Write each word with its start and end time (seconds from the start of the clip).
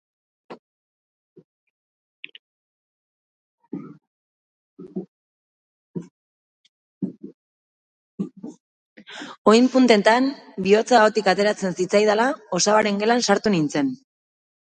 Oin-puntetan, 9.53 10.31
bihotza 10.69 10.99
ahotik 11.03 11.31
ateratzen 11.35 11.79
zitzaidala, 11.83 12.27
osabaren 12.61 13.03
gelan 13.05 13.27
sartu 13.31 13.59
nintzen. 13.59 13.95